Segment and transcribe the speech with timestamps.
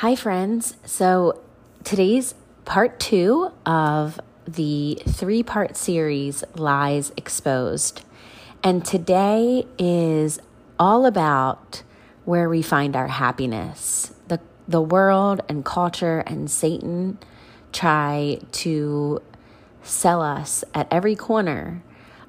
[0.00, 0.76] Hi, friends.
[0.86, 1.42] So
[1.84, 8.02] today's part two of the three part series, Lies Exposed.
[8.64, 10.40] And today is
[10.78, 11.82] all about
[12.24, 14.14] where we find our happiness.
[14.28, 17.18] The, the world and culture and Satan
[17.70, 19.20] try to
[19.82, 21.82] sell us at every corner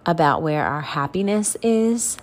[0.05, 2.17] about where our happiness is.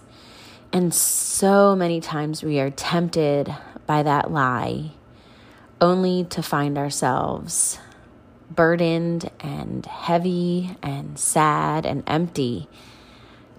[0.75, 3.57] And so many times we are tempted
[3.87, 4.91] by that lie
[5.81, 7.79] only to find ourselves
[8.51, 12.69] burdened and heavy and sad and empty.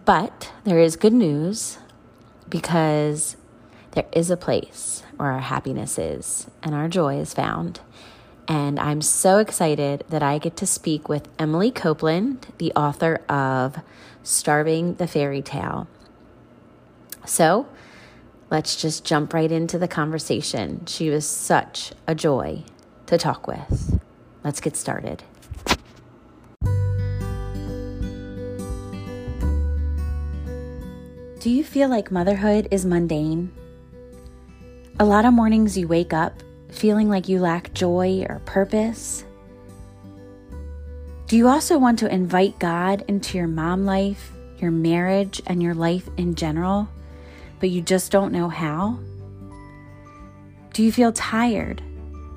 [0.05, 1.77] But there is good news
[2.49, 3.37] because
[3.91, 7.79] there is a place where our happiness is and our joy is found.
[8.47, 13.77] And I'm so excited that I get to speak with Emily Copeland, the author of
[14.23, 15.87] Starving the Fairy Tale.
[17.25, 17.67] So,
[18.49, 20.85] Let's just jump right into the conversation.
[20.85, 22.63] She was such a joy
[23.05, 23.99] to talk with.
[24.43, 25.23] Let's get started.
[31.39, 33.51] Do you feel like motherhood is mundane?
[34.99, 39.25] A lot of mornings you wake up feeling like you lack joy or purpose?
[41.27, 45.75] Do you also want to invite God into your mom life, your marriage, and your
[45.75, 46.87] life in general?
[47.59, 48.99] But you just don't know how?
[50.73, 51.81] Do you feel tired,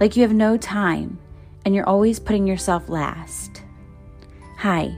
[0.00, 1.18] like you have no time,
[1.64, 3.62] and you're always putting yourself last?
[4.58, 4.96] Hi,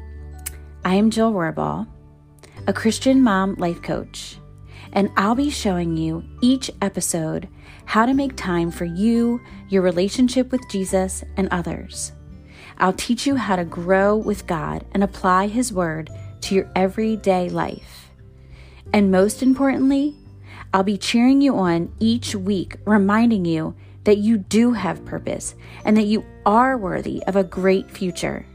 [0.85, 1.87] I am Jill Rohrbal,
[2.67, 4.39] a Christian mom life coach,
[4.93, 7.49] and I'll be showing you each episode
[7.85, 12.13] how to make time for you, your relationship with Jesus, and others.
[12.79, 16.11] I'll teach you how to grow with God and apply His Word
[16.43, 18.04] to your everyday life.
[18.95, 20.15] And most importantly,
[20.73, 25.97] I'll be cheering you on each week, reminding you that you do have purpose and
[25.97, 28.47] that you are worthy of a great future.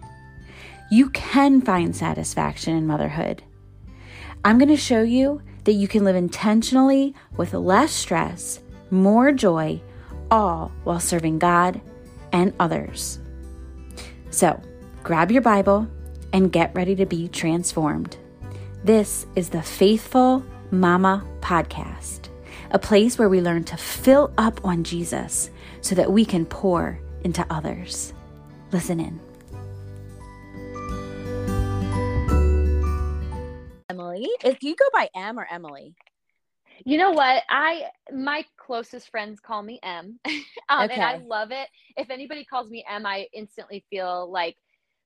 [0.90, 3.44] You can find satisfaction in motherhood.
[4.46, 8.62] I'm going to show you that you can live intentionally with less stress,
[8.92, 9.82] more joy,
[10.32, 11.82] all while serving God
[12.32, 13.20] and others.
[14.30, 14.62] So,
[15.04, 15.86] grab your Bible
[16.32, 18.16] and get ready to be transformed.
[18.84, 20.42] This is the Faithful
[20.72, 22.30] Mama Podcast,
[22.72, 25.50] a place where we learn to fill up on Jesus
[25.82, 28.14] so that we can pour into others.
[28.72, 29.20] Listen in.
[33.90, 35.94] Emily, if you go by M or Emily?
[36.86, 37.44] You know what?
[37.50, 40.22] I my closest friends call me M,
[40.70, 40.94] um, okay.
[40.94, 41.68] and I love it.
[41.98, 44.56] If anybody calls me M, I instantly feel like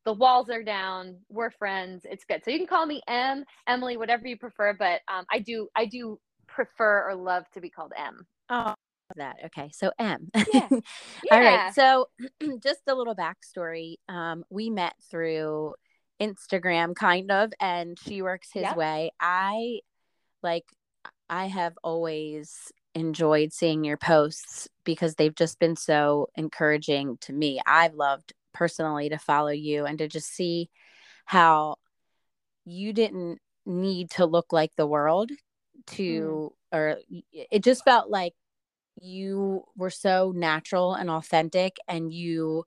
[0.06, 2.42] the walls are down we're friends it's good.
[2.44, 5.86] So you can call me m emily whatever you prefer but um, i do i
[5.86, 8.26] do prefer or love to be called m.
[8.50, 8.74] Oh
[9.16, 9.38] that.
[9.46, 10.30] Okay so m.
[10.34, 10.68] Yeah.
[10.72, 10.80] yeah.
[11.32, 12.08] all right so
[12.64, 13.96] just a little backstory.
[14.10, 15.76] Um, we met through
[16.22, 19.12] instagram kind of and she works his way.
[19.20, 19.80] I
[20.42, 20.66] like
[21.30, 27.60] i have always enjoyed seeing your posts because they've just been so encouraging to me.
[27.66, 30.70] I've loved personally to follow you and to just see
[31.26, 31.76] how
[32.66, 35.32] you didn't need to look like the world
[35.88, 36.78] to mm.
[36.78, 36.98] or
[37.32, 38.34] it just felt like
[39.02, 42.64] you were so natural and authentic and you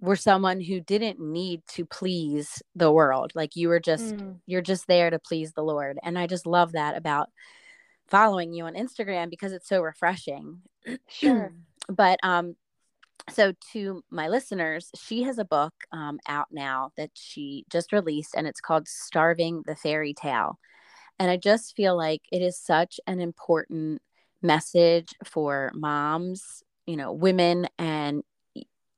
[0.00, 4.36] were someone who didn't need to please the world like you were just mm.
[4.46, 7.28] you're just there to please the lord and i just love that about
[8.08, 10.60] following you on instagram because it's so refreshing
[11.08, 11.52] sure
[11.88, 12.56] but um
[13.28, 18.34] so to my listeners she has a book um, out now that she just released
[18.36, 20.58] and it's called starving the fairy tale
[21.18, 24.00] and i just feel like it is such an important
[24.42, 28.22] message for moms you know women and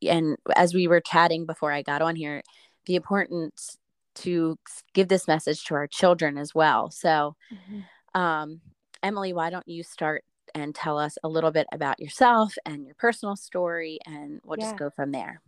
[0.02, 2.42] and as we were chatting before i got on here
[2.86, 3.76] the importance
[4.14, 4.58] to
[4.92, 8.20] give this message to our children as well so mm-hmm.
[8.20, 8.60] um,
[9.02, 10.22] emily why don't you start
[10.54, 14.66] and tell us a little bit about yourself and your personal story, and we'll yeah.
[14.66, 15.40] just go from there.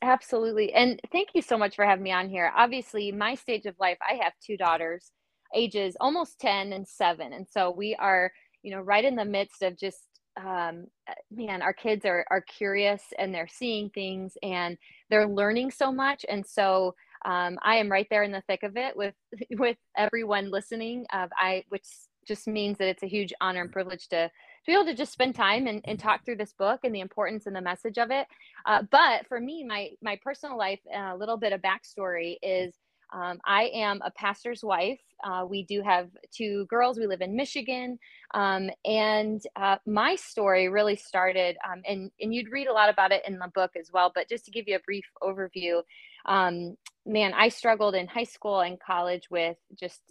[0.00, 0.72] Absolutely.
[0.72, 2.52] And thank you so much for having me on here.
[2.56, 5.10] Obviously, my stage of life, I have two daughters,
[5.54, 7.32] ages almost 10 and 7.
[7.32, 8.30] And so we are,
[8.62, 10.02] you know, right in the midst of just
[10.38, 10.86] um,
[11.32, 14.78] man, our kids are are curious and they're seeing things and
[15.10, 16.24] they're learning so much.
[16.28, 16.94] And so
[17.24, 19.14] um, I am right there in the thick of it with
[19.50, 21.06] with everyone listening.
[21.12, 21.86] Of I, which
[22.28, 25.12] just means that it's a huge honor and privilege to, to be able to just
[25.12, 28.10] spend time and, and talk through this book and the importance and the message of
[28.10, 28.26] it.
[28.66, 32.74] Uh, but for me, my my personal life, a little bit of backstory is
[33.12, 35.00] Um, I am a pastor's wife.
[35.24, 36.98] Uh, we do have two girls.
[36.98, 37.98] We live in Michigan.
[38.34, 43.12] Um, and uh, my story really started, um, and, and you'd read a lot about
[43.12, 44.12] it in the book as well.
[44.14, 45.82] But just to give you a brief overview,
[46.26, 46.76] um,
[47.06, 50.02] man, I struggled in high school and college with just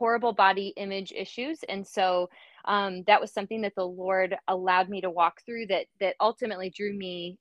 [0.00, 1.58] horrible body image issues.
[1.68, 2.30] And so
[2.64, 6.70] um, that was something that the Lord allowed me to walk through that, that ultimately
[6.70, 7.36] drew me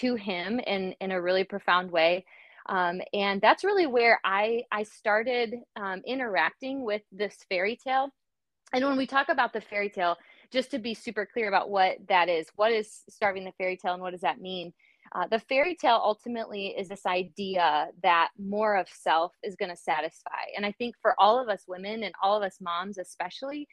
[0.00, 2.26] to Him in, in a really profound way.
[2.68, 8.10] Um, and that's really where I, I started um, interacting with this fairy tale.
[8.74, 10.16] And when we talk about the fairy tale,
[10.50, 13.94] just to be super clear about what that is, what is starving the fairy tale
[13.94, 14.74] and what does that mean?
[15.14, 19.76] Uh, the fairy tale ultimately is this idea that more of self is going to
[19.76, 20.30] satisfy.
[20.56, 23.68] And I think for all of us women and all of us moms, especially,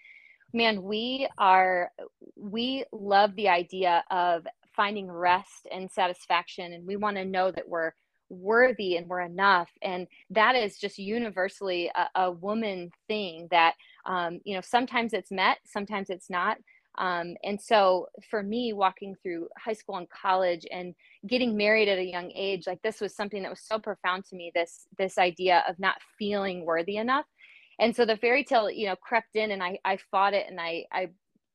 [0.54, 1.92] man, we are,
[2.36, 4.46] we love the idea of
[4.76, 6.74] finding rest and satisfaction.
[6.74, 7.94] And we want to know that we're
[8.30, 13.74] worthy and we're enough and that is just universally a, a woman thing that
[14.06, 16.58] um, you know sometimes it's met sometimes it's not
[17.00, 20.94] um, and so for me walking through high school and college and
[21.28, 24.36] getting married at a young age like this was something that was so profound to
[24.36, 27.26] me this this idea of not feeling worthy enough.
[27.80, 30.60] And so the fairy tale you know crept in and i i fought it and
[30.60, 31.08] i i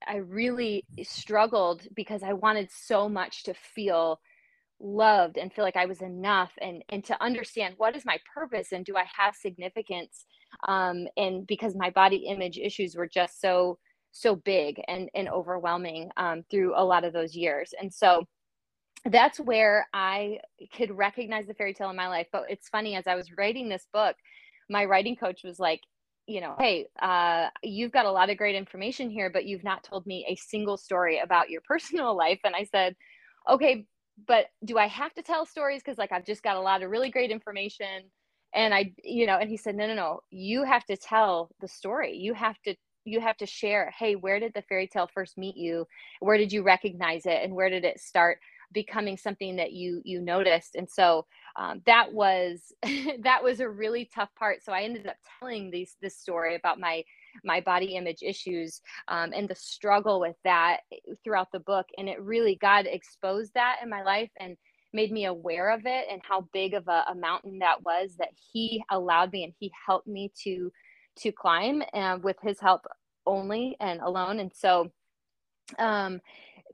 [0.07, 4.21] i really struggled because i wanted so much to feel
[4.81, 8.73] loved and feel like I was enough and and to understand what is my purpose
[8.73, 10.27] and do I have significance
[10.69, 13.79] um and because my body image issues were just so
[14.13, 17.73] so big and and overwhelming um through a lot of those years.
[17.81, 18.25] And so
[19.11, 20.39] that's where I
[20.77, 23.69] could recognize the fairy tale in my life but it's funny as I was writing
[23.69, 24.17] this book
[24.71, 25.83] my writing coach was like
[26.27, 29.85] you know, hey, uh, you've got a lot of great information here, but you've not
[29.85, 32.41] told me a single story about your personal life.
[32.45, 32.97] And I said,
[33.49, 33.87] okay,
[34.27, 35.83] but do I have to tell stories?
[35.85, 38.11] Because like I've just got a lot of really great information.
[38.55, 41.69] And I, you know, and he said, no, no, no, you have to tell the
[41.69, 42.17] story.
[42.17, 42.75] You have to,
[43.05, 45.87] you have to share, hey, where did the fairy tale first meet you?
[46.21, 47.43] Where did you recognize it?
[47.43, 48.39] And where did it start
[48.75, 50.75] becoming something that you you noticed?
[50.75, 51.27] And so
[51.57, 52.73] um, that was
[53.23, 54.63] that was a really tough part.
[54.63, 57.05] So I ended up telling these this story about my
[57.45, 60.81] my body image issues um, and the struggle with that
[61.23, 61.87] throughout the book.
[61.99, 64.57] And it really, God exposed that in my life and
[64.93, 68.31] made me aware of it and how big of a, a mountain that was that
[68.53, 70.71] He allowed me and He helped me to
[71.17, 72.87] to climb uh, with His help
[73.27, 74.41] only and alone.
[74.41, 74.91] And so,
[75.79, 76.21] um,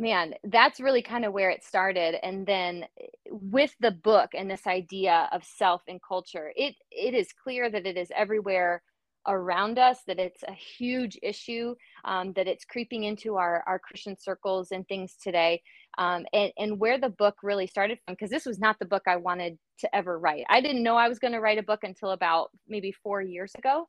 [0.00, 2.16] man, that's really kind of where it started.
[2.26, 2.86] And then
[3.30, 7.86] with the book and this idea of self and culture, it it is clear that
[7.86, 8.82] it is everywhere
[9.26, 11.74] around us that it's a huge issue
[12.04, 15.62] um, that it's creeping into our, our christian circles and things today
[15.98, 19.02] um, and, and where the book really started from because this was not the book
[19.06, 21.80] i wanted to ever write i didn't know i was going to write a book
[21.82, 23.86] until about maybe four years ago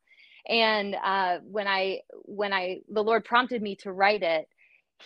[0.50, 4.48] and uh, when i when i the lord prompted me to write it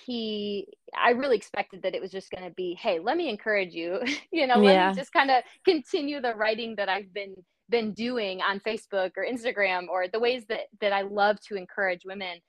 [0.06, 3.74] he i really expected that it was just going to be hey let me encourage
[3.74, 4.00] you
[4.32, 4.90] you know let yeah.
[4.90, 7.36] me just kind of continue the writing that i've been
[7.70, 12.02] been doing on Facebook or Instagram or the ways that that I love to encourage
[12.06, 12.40] women.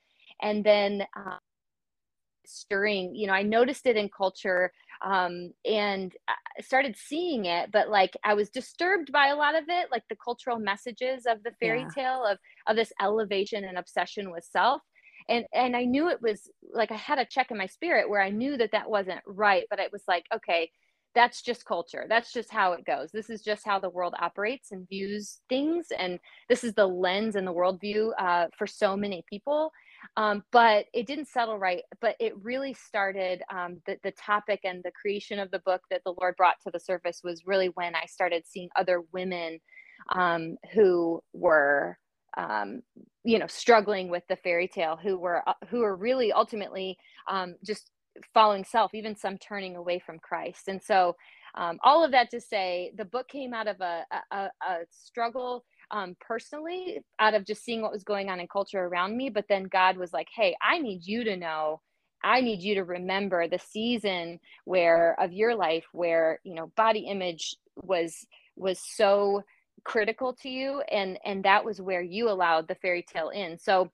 [0.41, 1.37] And then uh,
[2.45, 4.71] stirring, you know, I noticed it in culture
[5.03, 9.63] um, and I started seeing it, but like I was disturbed by a lot of
[9.67, 11.89] it, like the cultural messages of the fairy yeah.
[11.95, 14.81] tale of of this elevation and obsession with self.
[15.29, 18.21] And and I knew it was like I had a check in my spirit where
[18.21, 20.69] I knew that that wasn't right, but it was like okay
[21.17, 22.05] that's just culture.
[22.07, 23.09] That's just how it goes.
[23.11, 25.87] This is just how the world operates and views things.
[25.97, 29.71] And this is the lens and the worldview uh, for so many people.
[30.15, 31.81] Um, but it didn't settle right.
[32.01, 36.01] But it really started um, the, the topic and the creation of the book that
[36.05, 39.57] the Lord brought to the surface was really when I started seeing other women
[40.13, 41.97] um, who were.
[42.37, 42.81] Um,
[43.23, 47.55] you know, struggling with the fairy tale, who were uh, who were really ultimately um,
[47.65, 47.91] just
[48.33, 50.67] following self, even some turning away from Christ.
[50.67, 51.15] And so,
[51.55, 55.65] um, all of that to say, the book came out of a, a, a struggle
[55.91, 59.29] um, personally, out of just seeing what was going on in culture around me.
[59.29, 61.81] But then God was like, hey, I need you to know.
[62.23, 67.01] I need you to remember the season where of your life where you know body
[67.01, 68.25] image was
[68.55, 69.43] was so
[69.87, 73.89] critical to you and and that was where you allowed the fairy tale in so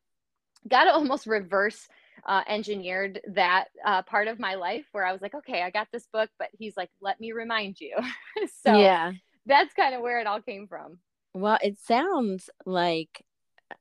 [0.68, 1.88] got to almost reverse
[2.26, 5.88] uh, engineered that uh, part of my life where I was like, okay, I got
[5.92, 7.96] this book, but he's like, let me remind you.
[8.64, 9.12] so yeah,
[9.46, 11.00] that's kind of where it all came from.
[11.34, 13.24] Well, it sounds like,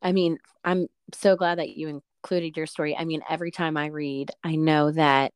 [0.02, 2.96] I mean, I'm so glad that you included your story.
[2.96, 5.32] I mean, every time I read, I know that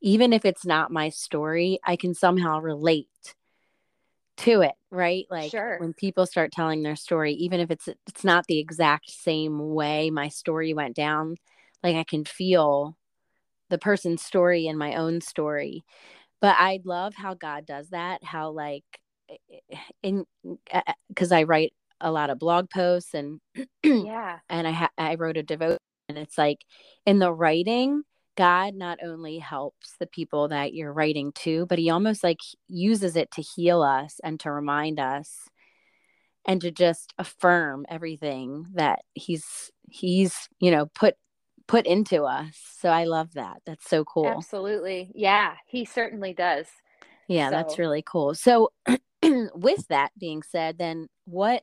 [0.00, 3.34] even if it's not my story, I can somehow relate
[4.40, 5.78] to it right like Sure.
[5.78, 10.10] when people start telling their story even if it's it's not the exact same way
[10.10, 11.36] my story went down
[11.82, 12.96] like i can feel
[13.70, 15.84] the person's story and my own story
[16.40, 18.84] but i love how god does that how like
[19.30, 19.36] eh,
[19.72, 20.26] eh, in
[21.08, 23.40] because eh, i write a lot of blog posts and
[23.84, 24.40] Yeah.
[24.48, 25.78] and i ha- i wrote a devotion
[26.08, 26.64] and it's like
[27.06, 28.02] in the writing
[28.36, 33.16] god not only helps the people that you're writing to but he almost like uses
[33.16, 35.48] it to heal us and to remind us
[36.46, 41.14] and to just affirm everything that he's he's you know put
[41.66, 45.12] put into us so i love that that's so cool Absolutely.
[45.14, 46.66] Yeah, he certainly does.
[47.28, 48.70] yeah that's really cool so
[49.22, 51.62] with that being said then what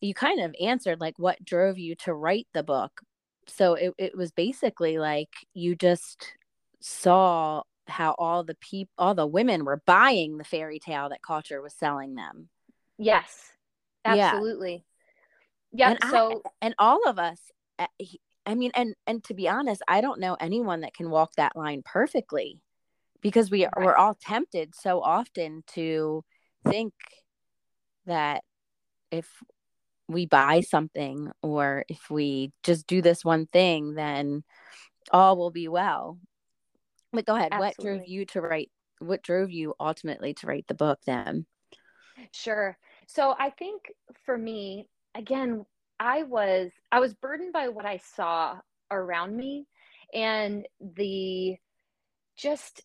[0.00, 3.00] you kind of answered like what drove you to write the book
[3.48, 6.32] so it, it was basically like you just
[6.80, 11.60] saw how all the people all the women were buying the fairy tale that culture
[11.60, 12.48] was selling them
[12.98, 13.50] Yes.
[14.04, 14.84] Absolutely.
[15.72, 15.90] Yeah.
[15.90, 17.40] And I- so and all of us
[17.78, 17.86] uh,
[18.46, 21.56] i mean and and to be honest i don't know anyone that can walk that
[21.56, 22.60] line perfectly
[23.20, 23.72] because we Right.
[23.84, 26.22] we're all tempted so often to
[26.68, 26.92] think
[28.06, 28.42] that
[29.10, 29.28] if
[30.08, 34.42] we buy something or if we just do this one thing then
[35.10, 36.18] all will be well.
[37.12, 40.74] But go ahead what drove you to write what drove you ultimately to write the
[40.74, 41.46] book then?
[42.32, 42.76] Sure.
[43.06, 43.82] So I think
[44.24, 45.64] for me, again,
[46.00, 48.58] I was I was burdened by what I saw
[48.90, 49.66] around me
[50.12, 51.56] and the
[52.36, 52.82] just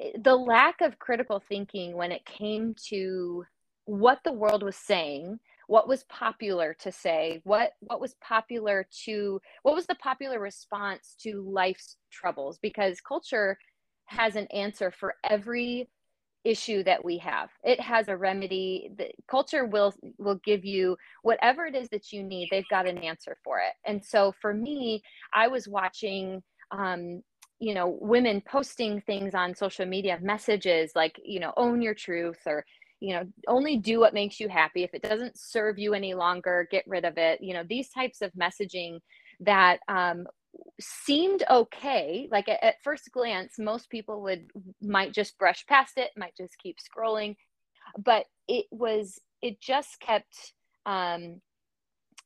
[0.00, 3.44] eh, the lack of critical thinking when it came to
[3.84, 9.40] what the world was saying, what was popular to say, what what was popular to
[9.62, 12.58] what was the popular response to life's troubles?
[12.62, 13.58] Because culture
[14.06, 15.88] has an answer for every
[16.44, 17.50] issue that we have.
[17.64, 18.90] It has a remedy.
[18.96, 22.48] The culture will will give you whatever it is that you need.
[22.50, 23.74] They've got an answer for it.
[23.84, 27.22] And so for me i was watching um
[27.58, 32.38] you know women posting things on social media messages like you know own your truth
[32.46, 32.64] or
[33.00, 34.82] you know only do what makes you happy.
[34.82, 37.40] If it doesn't serve you any longer get rid of it.
[37.42, 38.98] You know these types of messaging
[39.40, 40.26] that um,
[40.80, 44.50] seemed okay like at, at first glance most people would
[44.80, 47.36] might just brush past it might just keep scrolling.
[48.02, 50.52] But it was it just kept
[50.86, 51.40] um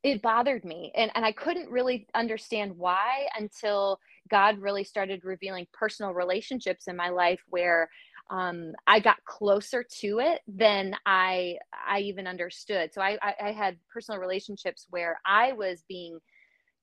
[0.03, 0.93] it bothered me.
[0.95, 3.99] And and I couldn't really understand why until
[4.31, 7.91] God really started revealing personal relationships in my life where
[8.31, 11.57] um, I got closer to it than I
[11.89, 12.93] I even understood.
[12.95, 16.19] So I, I I had personal relationships where I was being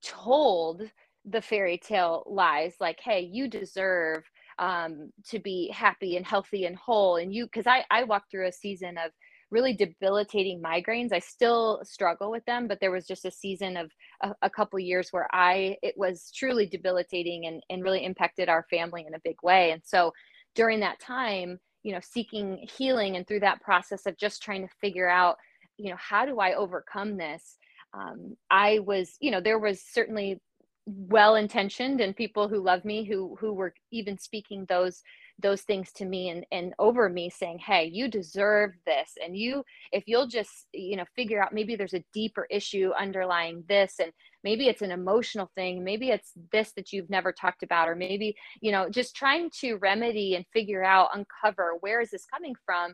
[0.04, 0.84] told
[1.25, 4.24] the fairy tale lies like hey you deserve
[4.60, 7.18] um, to be happy and healthy and whole.
[7.18, 9.12] And you because I, I walked through a season of
[9.51, 11.13] really debilitating migraines.
[11.13, 13.92] I still struggle with them but there was just a season of
[14.24, 18.66] a, a couple years where i it was truly debilitating and, and really impacted our
[18.70, 19.72] family in a big way.
[19.72, 20.12] And so
[20.57, 24.73] during that time you know seeking healing and through that process of just trying to
[24.81, 25.37] figure out
[25.77, 27.57] you know how do i overcome this?
[27.93, 30.41] Um, i was you know there was certainly
[30.85, 35.03] well intentioned and people who love me who who were even speaking those
[35.39, 39.13] those things to me and and over me saying hey you deserve this.
[39.24, 43.63] And you if you'll just you know figure out maybe there's a deeper issue underlying
[43.67, 44.12] this and
[44.44, 48.36] maybe it's an emotional thing maybe it's this that you've never talked about or maybe
[48.62, 52.94] you know just trying to remedy and figure out uncover where is this coming from.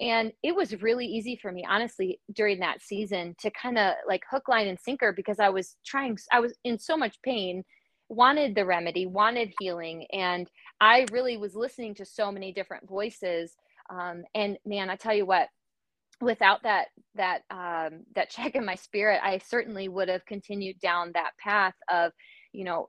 [0.00, 4.22] And it was really easy for me honestly during that season to kind of like
[4.30, 7.64] hook line and sinker because i was trying i was in so much pain
[8.10, 10.50] wanted the remedy wanted healing and
[10.80, 13.54] i really was listening to so many different voices
[13.90, 15.48] um, and man i tell you what
[16.20, 21.12] without that that um, that check in my spirit i certainly would have continued down
[21.14, 22.12] that path of
[22.52, 22.88] you know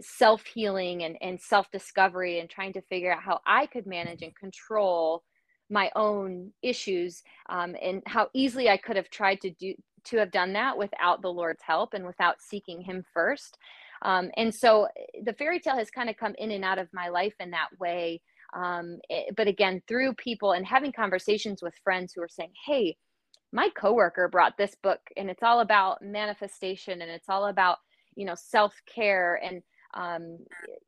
[0.00, 4.22] self healing and, and self discovery and trying to figure out how i could manage
[4.22, 5.22] and control
[5.70, 10.30] my own issues um, and how easily I could have tried to do to have
[10.30, 13.56] done that without the Lord's help and without seeking Him first.
[14.04, 14.88] Um, and so
[15.24, 17.68] the fairy tale has kind of come in and out of my life in that
[17.80, 18.20] way.
[18.54, 22.96] Um, it, but again, through people and having conversations with friends who are saying, "Hey,
[23.52, 27.78] my coworker brought this book, and it's all about manifestation, and it's all about
[28.16, 29.62] you know self care and."
[29.96, 30.38] Um,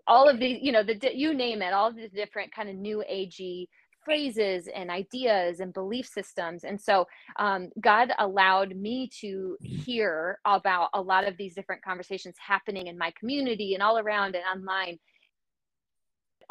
[0.09, 3.05] all of these, you know, the you name it, all the different kind of new
[3.09, 3.69] agey
[4.07, 6.65] phrases and ideas and belief systems.
[6.65, 7.07] And so
[7.39, 12.99] um, God allowed me to hear about a lot of these different conversations happening in
[12.99, 14.99] my community and all around and online.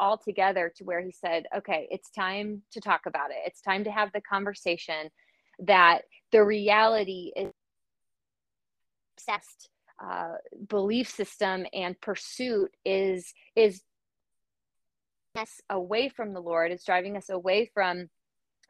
[0.00, 3.38] all together to where he said, okay, it's time to talk about it.
[3.46, 5.10] It's time to have the conversation
[5.60, 7.50] that the reality is
[9.18, 9.70] obsessed
[10.04, 10.34] uh,
[10.68, 13.82] belief system and pursuit is is
[15.38, 16.72] us away from the Lord.
[16.72, 18.08] It's driving us away from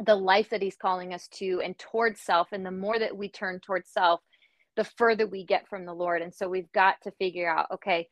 [0.04, 2.48] the life that He's calling us to and towards self.
[2.52, 4.20] And the more that we turn towards self,
[4.76, 6.22] the further we get from the Lord.
[6.22, 8.08] And so we've got to figure out, okay,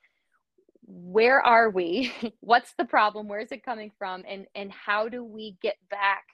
[0.86, 2.12] where are we?
[2.40, 3.28] What's the problem?
[3.28, 4.24] Where is it coming from?
[4.28, 6.24] And and how do we get back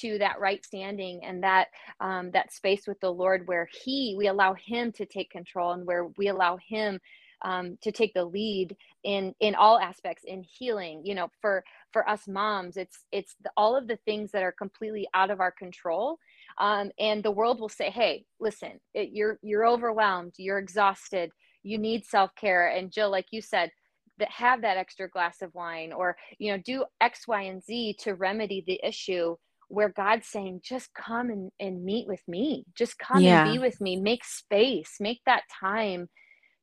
[0.00, 1.68] to that right standing and that
[2.00, 5.86] um, that space with the Lord where He we allow Him to take control and
[5.86, 7.00] where we allow Him
[7.42, 12.08] um, to take the lead in in all aspects in healing you know for for
[12.08, 15.52] us moms it's it's the, all of the things that are completely out of our
[15.52, 16.18] control
[16.58, 21.30] um, and the world will say hey listen it, you're you're overwhelmed you're exhausted
[21.62, 23.70] you need self-care and jill like you said
[24.18, 27.94] that have that extra glass of wine or you know do x y and z
[27.98, 29.36] to remedy the issue
[29.68, 32.64] where God's saying, just come and, and meet with me.
[32.74, 33.44] Just come yeah.
[33.44, 33.96] and be with me.
[33.96, 36.08] Make space, make that time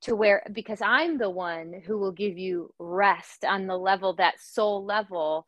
[0.05, 4.39] to where, because I'm the one who will give you rest on the level, that
[4.39, 5.47] soul level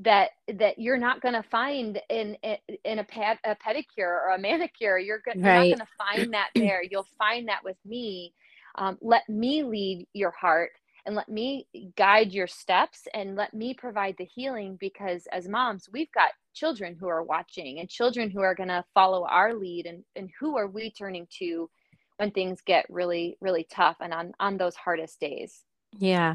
[0.00, 2.36] that that you're not going to find in
[2.84, 4.98] in a, pad, a pedicure or a manicure.
[4.98, 5.36] You're, go- right.
[5.36, 6.82] you're not going to find that there.
[6.82, 8.34] You'll find that with me.
[8.74, 10.72] Um, let me lead your heart
[11.06, 15.88] and let me guide your steps and let me provide the healing because as moms
[15.92, 19.86] we've got children who are watching and children who are going to follow our lead
[19.86, 21.68] and, and who are we turning to
[22.16, 25.64] when things get really really tough and on on those hardest days
[25.98, 26.34] yeah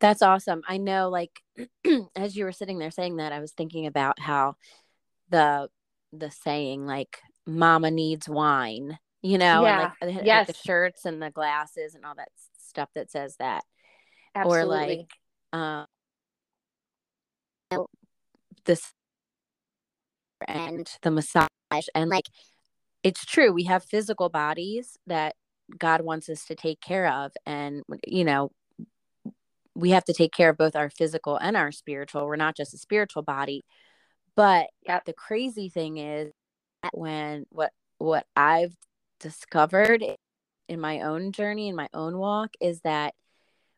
[0.00, 1.40] that's awesome i know like
[2.16, 4.54] as you were sitting there saying that i was thinking about how
[5.30, 5.68] the
[6.12, 9.90] the saying like mama needs wine you know yeah.
[10.00, 10.48] and like, yes.
[10.48, 13.62] like the shirts and the glasses and all that stuff that says that
[14.34, 14.62] Absolutely.
[14.62, 15.08] or like
[15.52, 15.86] um
[18.64, 18.92] this
[20.46, 21.48] and the massage
[21.94, 22.26] and like
[23.02, 25.34] it's true we have physical bodies that
[25.78, 28.50] god wants us to take care of and you know
[29.74, 32.74] we have to take care of both our physical and our spiritual we're not just
[32.74, 33.64] a spiritual body
[34.36, 35.04] but yep.
[35.04, 36.32] the crazy thing is
[36.92, 38.74] when what what i've
[39.20, 40.02] discovered
[40.68, 43.14] in my own journey in my own walk is that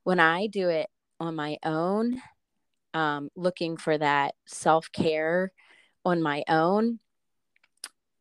[0.05, 0.88] when i do it
[1.20, 2.20] on my own
[2.94, 5.51] um, looking for that self-care
[6.05, 6.99] on my own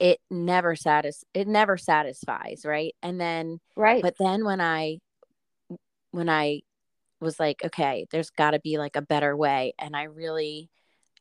[0.01, 2.95] it never satis it never satisfies right?
[3.03, 4.01] And then right.
[4.01, 4.97] but then when i
[6.09, 6.61] when i
[7.21, 10.69] was like okay there's got to be like a better way and i really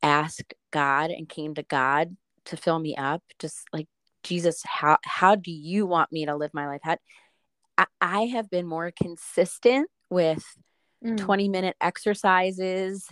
[0.03, 2.17] asked god and came to god
[2.47, 3.87] to fill me up just like
[4.25, 6.81] jesus how how do you want me to live my life?
[6.83, 6.97] How
[7.77, 10.43] i, I have been more consistent with
[11.05, 11.19] mm.
[11.19, 13.07] 20 minute exercises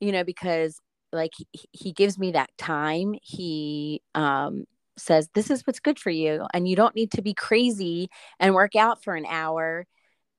[0.00, 0.80] you know because
[1.12, 3.14] like he, he gives me that time.
[3.22, 4.64] He um
[5.00, 8.08] says this is what's good for you and you don't need to be crazy
[8.38, 9.86] and work out for an hour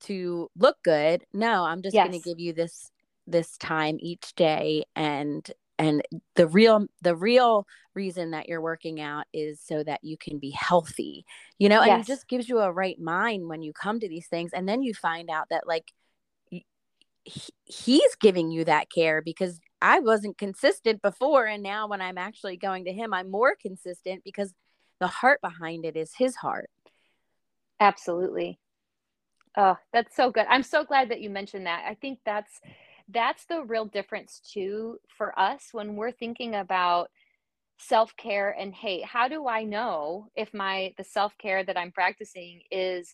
[0.02, 2.08] to look good no i'm just yes.
[2.08, 2.92] going to give you this
[3.28, 6.04] this time each day and and
[6.36, 10.52] the real the real reason that you're working out is so that you can be
[10.52, 11.26] healthy
[11.60, 12.06] you know and yes.
[12.06, 14.82] it just gives you a right mind when you come to these things and then
[14.82, 15.92] you find out that like
[17.66, 21.46] he's giving you that care because I wasn't consistent before.
[21.46, 24.54] And now when I'm actually going to him, I'm more consistent because
[25.00, 26.70] the heart behind it is his heart.
[27.80, 28.60] Absolutely.
[29.58, 30.46] Oh, that's so good.
[30.50, 31.84] I'm so glad that you mentioned that.
[31.88, 32.62] I think that's
[33.10, 37.10] that's the real difference too for us when we're thinking about
[37.80, 43.14] self-care and hey, how do I know if my the self-care that I'm practicing is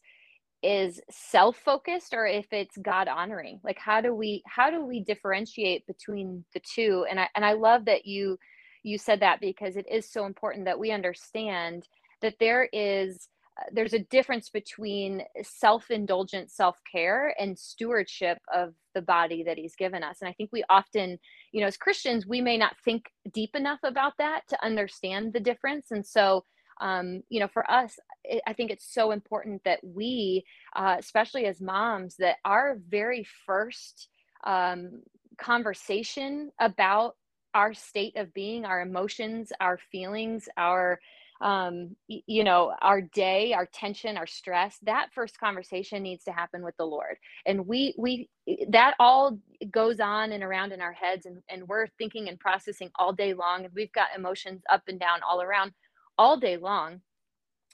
[0.64, 5.86] is self-focused or if it's god honoring like how do we how do we differentiate
[5.86, 7.06] between the two?
[7.10, 8.38] And i and i love that you
[8.84, 11.88] you said that because it is so important that we understand
[12.22, 19.44] that there is uh, there's a difference between self-indulgent self-care and stewardship of the body
[19.44, 20.18] that he's given us.
[20.22, 21.20] And i think we often
[21.52, 25.40] you know as christians we may not think deep enough about that to understand the
[25.40, 25.92] difference.
[25.92, 26.44] And so
[26.82, 31.46] um, you know, for us, it, I think it's so important that we, uh, especially
[31.46, 34.10] as moms, that our very first
[34.46, 35.02] um,
[35.38, 37.16] conversation about
[37.54, 41.00] our state of being, our emotions, our feelings, our
[41.42, 46.64] um you know our day our tension our stress that first conversation needs to happen
[46.64, 47.18] with the lord.
[47.46, 48.30] And we we
[48.70, 49.38] that all
[49.72, 53.34] goes on and around in our heads and, and we're thinking and processing all day
[53.34, 55.74] long and we've got emotions up and down all around
[56.18, 57.02] all day long.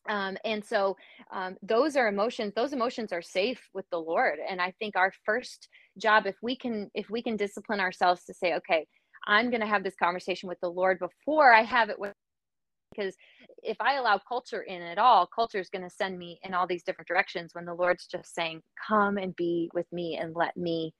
[0.09, 0.97] Um, and so
[1.31, 4.39] um, those are emotions those emotions are safe with the lord.
[4.49, 8.33] And i think our first job if we can if we can discipline ourselves to
[8.33, 8.85] say okay
[9.27, 12.13] i'm going to have this conversation with the lord before i have it with
[12.91, 13.15] because
[13.61, 16.67] if i allow culture in at all culture is going to send me in all
[16.67, 20.55] these different directions when the lord's just saying come and be with me and let
[20.57, 20.93] me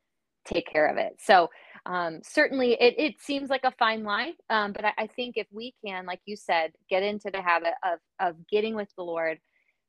[0.46, 1.16] take care of it.
[1.20, 1.50] So
[1.86, 5.48] um, certainly it, it seems like a fine line um, but I, I think if
[5.52, 9.40] we can like you said get into the habit of of getting with the lord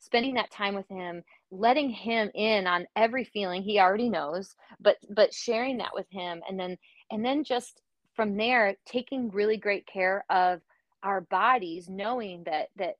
[0.01, 4.97] spending that time with him letting him in on every feeling he already knows but
[5.11, 6.77] but sharing that with him and then
[7.11, 7.81] and then just
[8.15, 10.61] from there taking really great care of
[11.03, 12.97] our bodies knowing that that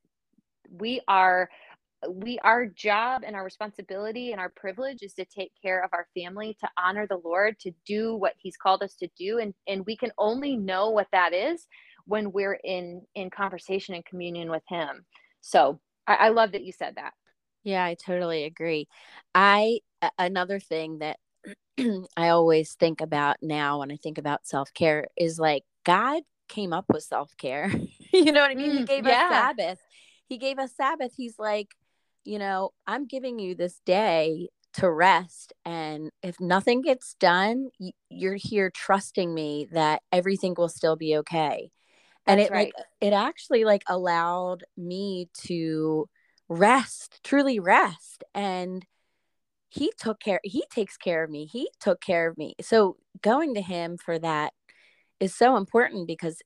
[0.79, 1.49] we are
[2.09, 6.07] we our job and our responsibility and our privilege is to take care of our
[6.15, 9.85] family to honor the lord to do what he's called us to do and and
[9.87, 11.67] we can only know what that is
[12.07, 15.05] when we're in in conversation and communion with him
[15.41, 17.13] so I, I love that you said that.
[17.63, 18.89] Yeah, I totally agree.
[19.35, 19.81] I
[20.19, 21.19] another thing that
[22.17, 26.73] I always think about now when I think about self care is like God came
[26.73, 27.73] up with self care.
[28.13, 28.73] you know what I mean?
[28.73, 29.25] Mm, he gave yeah.
[29.25, 29.79] us Sabbath.
[30.27, 31.13] He gave us Sabbath.
[31.17, 31.69] He's like,
[32.25, 35.53] you know, I'm giving you this day to rest.
[35.65, 37.69] And if nothing gets done,
[38.09, 41.71] you're here trusting me that everything will still be okay
[42.27, 42.73] and it right.
[42.77, 46.09] like it actually like allowed me to
[46.49, 48.85] rest truly rest and
[49.69, 53.55] he took care he takes care of me he took care of me so going
[53.55, 54.53] to him for that
[55.21, 56.41] is so important because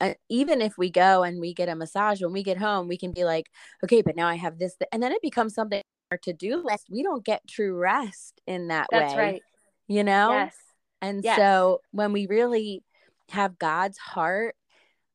[0.00, 2.96] uh, even if we go and we get a massage when we get home we
[2.96, 3.46] can be like
[3.84, 4.88] okay but now i have this th-.
[4.92, 8.88] and then it becomes something our to-do list we don't get true rest in that
[8.90, 9.42] that's way right
[9.86, 10.56] you know yes
[11.02, 11.36] and yes.
[11.36, 12.82] so when we really
[13.30, 14.54] have god's heart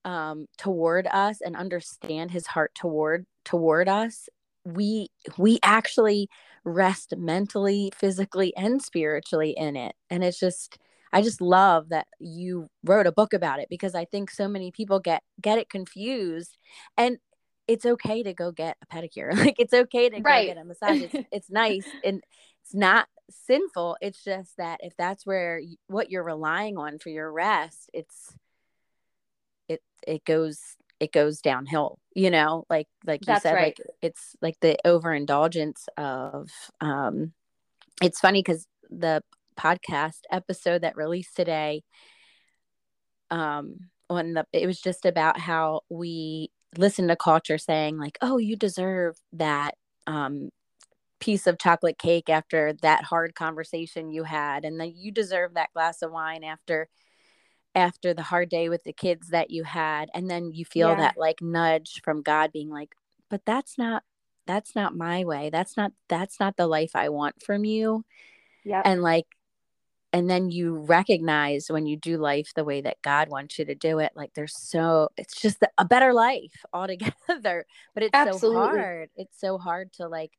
[0.05, 4.29] um, toward us and understand his heart toward toward us
[4.63, 6.29] we we actually
[6.63, 10.77] rest mentally physically and spiritually in it and it's just
[11.15, 14.71] i just love that you wrote a book about it because i think so many
[14.71, 16.57] people get get it confused
[16.97, 17.17] and
[17.67, 20.47] it's okay to go get a pedicure like it's okay to right.
[20.47, 22.21] go get a massage it's, it's nice and
[22.61, 27.09] it's not sinful it's just that if that's where you, what you're relying on for
[27.09, 28.35] your rest it's
[29.67, 30.59] it it goes
[30.99, 33.77] it goes downhill you know like like you That's said right.
[33.79, 36.49] like it's like the overindulgence of
[36.81, 37.33] um
[38.01, 39.21] it's funny because the
[39.59, 41.81] podcast episode that released today
[43.31, 43.75] um
[44.09, 48.55] on the it was just about how we listen to culture saying like oh you
[48.55, 49.75] deserve that
[50.07, 50.49] um
[51.19, 55.71] piece of chocolate cake after that hard conversation you had and then you deserve that
[55.73, 56.87] glass of wine after
[57.75, 60.09] after the hard day with the kids that you had.
[60.13, 60.95] And then you feel yeah.
[60.95, 62.95] that like nudge from god being like
[63.29, 64.03] but that's not
[64.47, 65.49] that's not my way.
[65.49, 68.05] That's not that's not the life i want from you.
[68.63, 69.25] Yeah and like
[70.15, 73.75] and then you recognize when you do life the way that god wants you to
[73.75, 78.55] do it like there's so it's just a better life altogether but it's Absolutely.
[78.55, 80.31] so hard it's so hard to like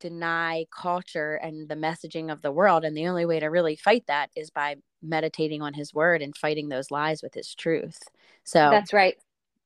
[0.00, 4.04] deny culture and the messaging of the world and the only way to really fight
[4.08, 8.00] that is by meditating on his word and fighting those lies with his truth
[8.42, 9.16] so that's right.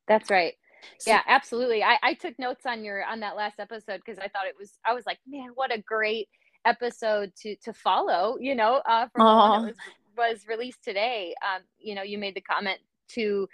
[0.07, 0.53] That's right.
[0.99, 1.83] So, yeah absolutely.
[1.83, 4.77] I, I took notes on your on that last episode because i thought it was
[4.85, 6.29] i was like man what a great
[6.67, 9.75] episode to to follow you know uh from the one that was
[10.17, 13.47] was released today um you know you made the comment to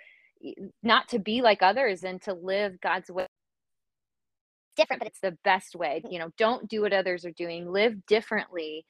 [0.82, 3.28] not to be like others and to live god's way
[4.76, 6.02] different, but it's the best way.
[6.10, 7.72] You know, don't do what others are doing.
[7.72, 8.86] Live differently.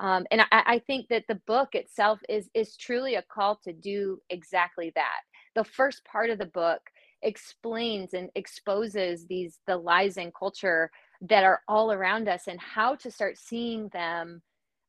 [0.00, 3.72] Um, and I, I think that the book itself is is truly a call to
[3.72, 5.20] do exactly that.
[5.54, 6.80] The first part of the book
[7.22, 10.90] explains and exposes these the lies in culture
[11.22, 14.42] that are all around us and how to start seeing them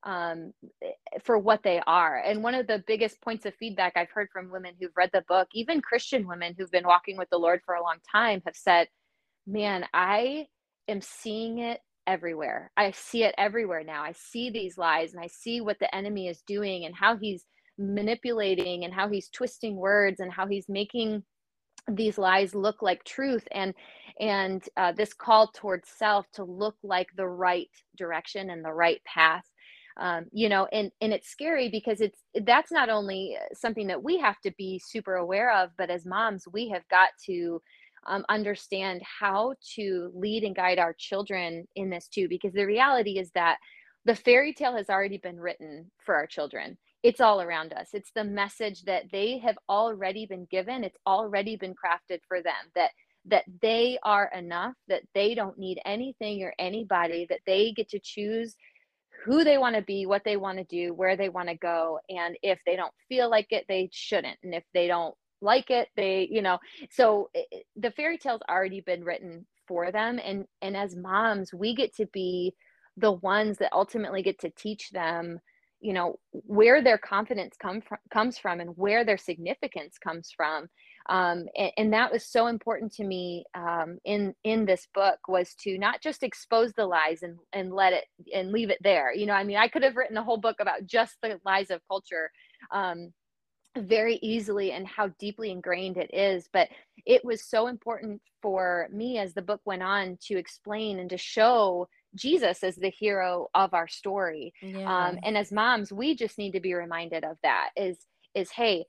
[0.03, 0.53] um,
[1.23, 2.17] for what they are.
[2.17, 5.25] And one of the biggest points of feedback I've heard from women who've read the
[5.27, 8.55] book, even Christian women who've been walking with the Lord for a long time, have
[8.55, 8.87] said,
[9.47, 10.47] man, I
[10.87, 12.71] am seeing it everywhere.
[12.77, 14.03] I see it everywhere now.
[14.03, 17.45] I see these lies and I see what the enemy is doing and how he's
[17.77, 21.23] manipulating and how he's twisting words and how he's making
[21.95, 23.73] these lies look like truth and
[24.19, 29.01] and uh, this call towards self to look like the right direction and the right
[29.05, 29.45] path
[29.99, 34.17] um, you know and and it's scary because it's that's not only something that we
[34.17, 37.61] have to be super aware of but as moms we have got to
[38.07, 43.19] um, understand how to lead and guide our children in this too because the reality
[43.19, 43.57] is that
[44.05, 48.11] the fairy tale has already been written for our children it's all around us it's
[48.15, 52.91] the message that they have already been given it's already been crafted for them that
[53.25, 57.99] that they are enough that they don't need anything or anybody that they get to
[57.99, 58.55] choose
[59.25, 61.99] who they want to be, what they want to do, where they want to go.
[62.09, 64.37] And if they don't feel like it, they shouldn't.
[64.43, 66.57] And if they don't like it, they, you know,
[66.91, 70.19] so it, the fairy tale's already been written for them.
[70.23, 72.55] And, and as moms, we get to be
[72.97, 75.39] the ones that ultimately get to teach them
[75.79, 80.67] you know where their confidence come from, comes from and where their significance comes from
[81.09, 85.55] um, and, and, that was so important to me um, in in this book was
[85.61, 89.13] to not just expose the lies and and let it and leave it there.
[89.13, 91.71] You know i mean i could have written a whole book about just the lies
[91.71, 92.29] of culture
[92.71, 93.13] um,
[93.77, 96.67] very easily and how deeply ingrained it is but
[97.05, 101.17] it was so important for me as the book went on to explain and to
[101.17, 104.53] show Jesus is the hero of our story.
[104.61, 105.07] Yeah.
[105.07, 107.97] Um, and as moms, we just need to be reminded of that is,
[108.35, 108.85] is, hey,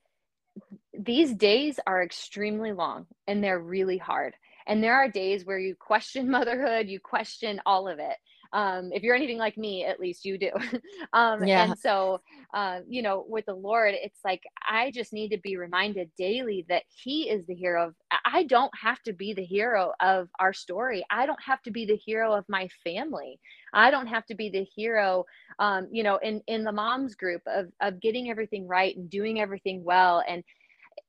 [0.97, 4.35] these days are extremely long and they're really hard.
[4.67, 8.17] And there are days where you question motherhood, you question all of it
[8.53, 10.51] um, if you're anything like me at least you do.
[11.13, 11.65] Um, yeah.
[11.65, 12.21] and so
[12.53, 16.65] uh, you know with the lord it's like i just need to be reminded daily
[16.69, 20.53] that he is the hero of i don't have to be the hero of our
[20.53, 21.03] story.
[21.09, 23.39] I don't have to be the hero of my family.
[23.73, 25.25] I don't have to be the hero
[25.59, 29.39] um, you know in in the moms group of of getting everything right and doing
[29.41, 30.43] everything well and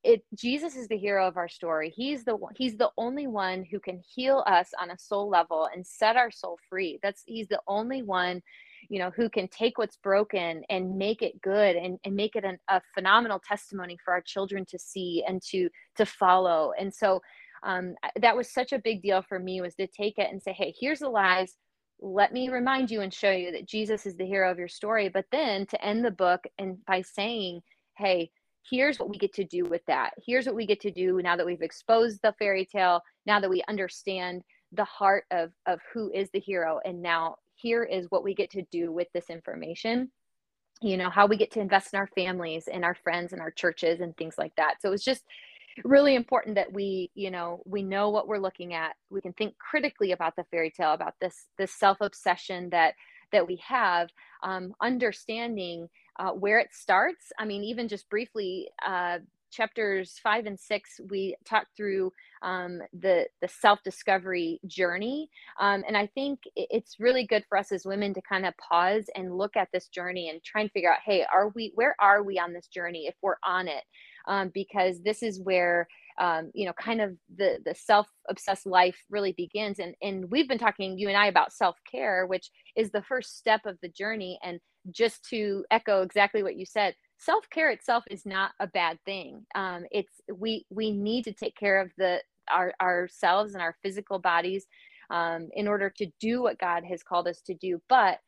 [0.05, 1.93] it jesus is the hero of our story.
[1.95, 5.87] He's the he's the only one who can heal us on a soul level and
[5.87, 6.99] set our soul free.
[7.03, 8.43] That's he's the only one
[8.89, 12.45] you know who can take what's broken and make it good and, and make it
[12.45, 16.73] an, a phenomenal testimony for our children to see and to to follow.
[16.79, 17.23] And so
[17.65, 20.53] um, that was such a big deal for me was to take it and say
[20.53, 21.57] hey here's the lies.
[22.01, 25.09] Let me remind you and show you that jesus is the hero of your story.
[25.09, 27.61] But then to end the book and by saying
[27.97, 28.31] hey
[28.69, 30.11] here's what we get to do with that.
[30.25, 33.51] Here's what we get to do now that we've exposed the fairy tale, now that
[33.51, 36.81] we understand the heart of, of who is the hero.
[36.85, 40.11] And now here is what we get to do with this information.
[40.81, 43.51] You know, how we get to invest in our families and our friends and our
[43.51, 44.77] churches and things like that.
[44.81, 45.23] So it's just
[45.85, 48.95] really important that we, you know, we know what we're looking at.
[49.11, 52.95] We can think critically about the fairy tale, about this this self-obsession that
[53.33, 54.11] that we have,
[54.43, 57.33] um, understanding uh, where it starts.
[57.39, 59.19] I mean, even just briefly, uh,
[59.51, 65.29] chapters five and six, we talked through um, the the self discovery journey,
[65.61, 69.05] um, and I think it's really good for us as women to kind of pause
[69.15, 72.23] and look at this journey and try and figure out, hey, are we where are
[72.23, 73.85] we on this journey if we're on it?
[74.27, 75.87] Um, because this is where
[76.19, 79.79] um, you know kind of the the self obsessed life really begins.
[79.79, 83.39] And and we've been talking you and i about self care which is the first
[83.39, 84.39] step of the journey.
[84.43, 88.99] And just to echo exactly what you said self care itself is not a bad
[89.05, 89.47] thing.
[89.55, 92.21] Um, it's we we need to take care of the
[92.53, 94.67] our ourselves and our physical bodies
[95.11, 97.81] um, in order to do what god has called us to do.
[97.89, 98.19] But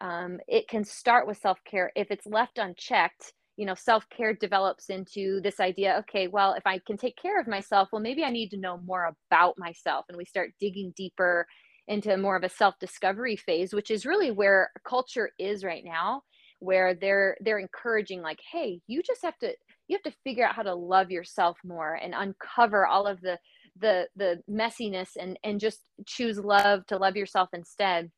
[0.00, 4.90] um, it can start with self care if it's left unchecked you know self-care develops
[4.90, 8.30] into this idea okay well if i can take care of myself well maybe i
[8.30, 10.04] need to know more about myself.
[10.08, 11.46] And we start digging deeper
[11.88, 16.22] into more of a self-discovery phase which is really where culture is right now
[16.58, 19.52] where they're they're encouraging like hey you just have to
[19.88, 23.38] you have to figure out how to love yourself more and uncover all of the
[23.78, 28.10] the the messiness and and just choose love to love yourself instead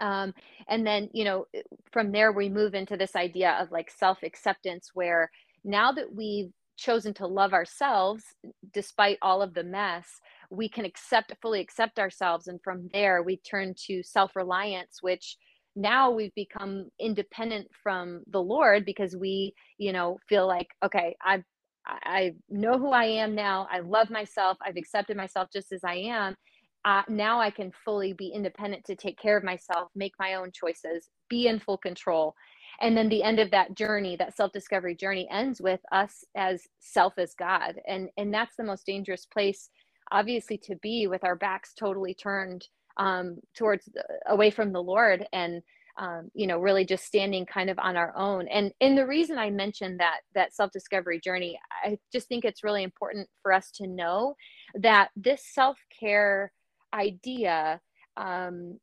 [0.00, 0.32] um,
[0.68, 1.46] and then you know
[1.92, 5.30] from there we move into this idea of like self-acceptance where
[5.64, 8.24] now that we've chosen to love ourselves
[8.72, 12.48] despite all of the mess we can accept fully accept ourselves.
[12.48, 15.36] And from there we turn to self-reliance which
[15.76, 21.42] now we've become independent from the lord because we you know feel like okay i
[21.86, 23.66] i know who i am now.
[23.70, 24.56] I love myself.
[24.64, 26.34] I've accepted myself just as i am
[26.84, 30.50] uh, now I can fully be independent to take care of myself, make my own
[30.52, 32.34] choices, be in full control.
[32.80, 37.14] And then the end of that journey, that self-discovery journey ends with us as self
[37.18, 37.80] as God.
[37.86, 39.70] And and that's the most dangerous place
[40.12, 42.66] obviously to be with our backs totally turned
[42.96, 43.88] um, towards
[44.26, 45.62] away from the Lord and
[45.96, 49.38] um, you know really just standing kind of on our own and and the reason
[49.38, 53.86] i mentioned that that self-discovery journey i just think it's really important for us to
[53.86, 54.34] know
[54.74, 56.50] that this self-care
[56.94, 57.80] idea
[58.16, 58.78] um,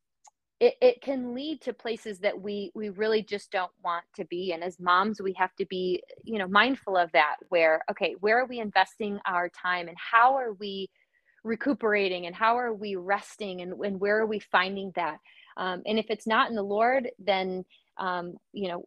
[0.62, 4.54] it, it can lead to places that we we really just don't want to be.
[4.54, 8.39] And as moms we have to be you know mindful of that where okay where
[8.39, 10.88] are we investing our time and how are we
[11.43, 15.17] recuperating and how are we resting and, and where are we finding that?
[15.58, 17.65] Um, and if it's not in the lord then
[17.97, 18.86] um, you know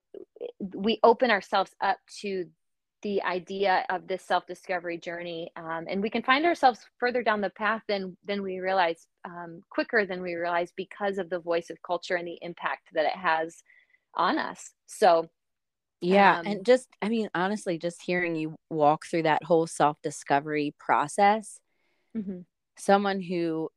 [0.61, 2.47] we open ourselves up to
[3.03, 7.51] the idea of this self-discovery journey um, and we can find ourselves further down the
[7.51, 11.83] path than than we realize um, quicker than we realize because of the voice of
[11.83, 13.63] culture and the impact that it has
[14.15, 14.73] on us.
[14.87, 15.29] So,
[16.01, 16.41] yeah.
[16.41, 20.75] Um, and just, I mean, honestly, just hearing you walk through that whole self discovery
[20.79, 21.59] process,
[22.17, 22.41] mm-hmm.
[22.77, 23.71] someone who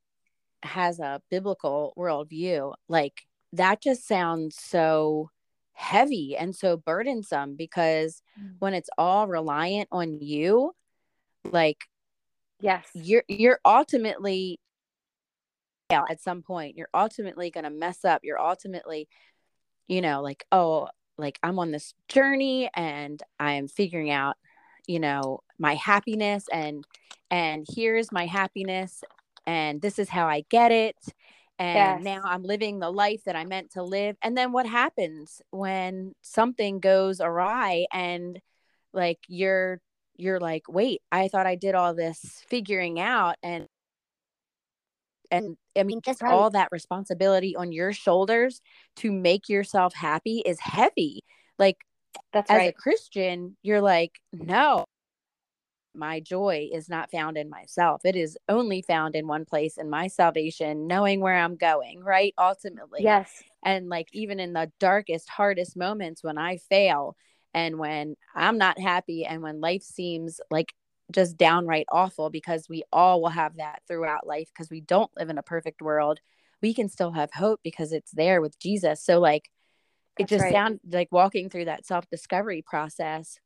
[0.63, 3.21] has a biblical worldview, like
[3.53, 5.29] that just sounds so
[5.73, 8.55] heavy and so burdensome because mm.
[8.59, 10.73] when it's all reliant on you,
[11.45, 11.77] like,
[12.59, 14.59] yes, you're, you're ultimately
[15.89, 18.21] at some point, you're ultimately going to mess up.
[18.23, 19.07] You're ultimately,
[19.87, 24.35] you know, like, oh, like I'm on this journey and I'm figuring out,
[24.87, 26.83] you know, my happiness and
[27.29, 29.03] and here's my happiness
[29.45, 30.95] and this is how I get it
[31.59, 32.03] and yes.
[32.03, 34.15] now I'm living the life that I meant to live.
[34.21, 38.39] And then what happens when something goes awry and
[38.93, 39.81] like you're
[40.17, 43.67] you're like, "Wait, I thought I did all this figuring out and
[45.31, 46.31] and I mean, just right.
[46.31, 48.61] all that responsibility on your shoulders
[48.97, 51.23] to make yourself happy is heavy.
[51.59, 51.77] Like,
[52.33, 52.69] that's as right.
[52.69, 54.85] a Christian, you're like, no,
[55.93, 58.01] my joy is not found in myself.
[58.05, 62.33] It is only found in one place in my salvation, knowing where I'm going, right?
[62.37, 63.01] Ultimately.
[63.03, 63.43] Yes.
[63.63, 67.15] And like, even in the darkest, hardest moments when I fail
[67.53, 70.73] and when I'm not happy and when life seems like
[71.11, 75.29] just downright awful because we all will have that throughout life because we don't live
[75.29, 76.19] in a perfect world.
[76.61, 79.03] We can still have hope because it's there with Jesus.
[79.03, 79.49] So, like,
[80.17, 80.53] That's it just right.
[80.53, 83.39] sounds like walking through that self discovery process.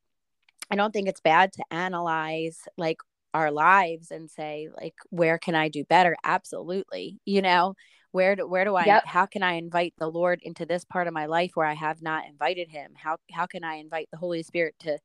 [0.70, 2.98] I don't think it's bad to analyze like
[3.34, 6.16] our lives and say like where can I do better?
[6.24, 7.20] Absolutely.
[7.26, 7.76] You know,
[8.12, 9.06] where do where do I yep.
[9.06, 12.02] how can I invite the Lord into this part of my life where I have
[12.02, 12.94] not invited him?
[12.96, 14.98] How how can I invite the Holy Spirit to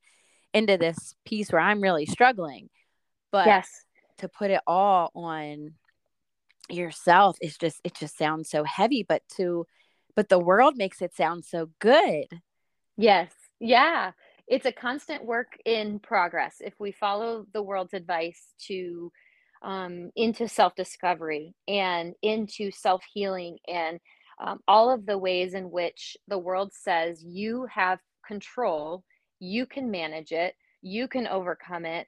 [0.56, 2.70] into this piece where I'm really struggling.
[3.30, 3.68] But yes.
[4.18, 5.74] to put it all on
[6.70, 9.66] yourself is just it just sounds so heavy, but to
[10.14, 12.26] but the world makes it sound so good.
[12.96, 13.30] Yes.
[13.60, 14.12] Yeah.
[14.48, 16.56] It's a constant work in progress.
[16.60, 19.12] If we follow the world's advice to
[19.62, 24.00] um, into self discovery and into self healing and
[24.42, 29.04] um, all of the ways in which the world says you have control
[29.38, 32.06] you can manage it, you can overcome it,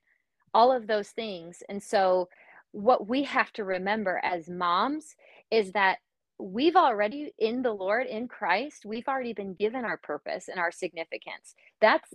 [0.54, 1.62] all of those things.
[1.68, 2.28] And so,
[2.72, 5.16] what we have to remember as moms
[5.50, 5.98] is that
[6.38, 10.70] we've already in the Lord in Christ, we've already been given our purpose and our
[10.70, 11.54] significance.
[11.80, 12.14] That's